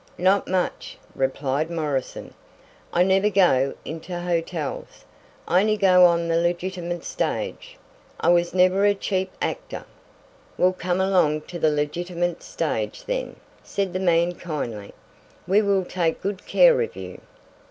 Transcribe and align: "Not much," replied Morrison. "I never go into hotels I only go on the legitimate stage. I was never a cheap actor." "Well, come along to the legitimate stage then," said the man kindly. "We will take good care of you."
"Not 0.17 0.47
much," 0.47 0.97
replied 1.13 1.69
Morrison. 1.69 2.33
"I 2.91 3.03
never 3.03 3.29
go 3.29 3.75
into 3.85 4.17
hotels 4.19 5.05
I 5.47 5.59
only 5.61 5.77
go 5.77 6.05
on 6.05 6.27
the 6.27 6.37
legitimate 6.39 7.03
stage. 7.03 7.77
I 8.19 8.29
was 8.29 8.51
never 8.51 8.83
a 8.83 8.95
cheap 8.95 9.31
actor." 9.43 9.85
"Well, 10.57 10.73
come 10.73 10.99
along 10.99 11.41
to 11.41 11.59
the 11.59 11.69
legitimate 11.69 12.41
stage 12.41 13.03
then," 13.05 13.35
said 13.61 13.93
the 13.93 13.99
man 13.99 14.31
kindly. 14.33 14.95
"We 15.47 15.61
will 15.61 15.85
take 15.85 16.19
good 16.23 16.47
care 16.47 16.81
of 16.81 16.95
you." 16.95 17.21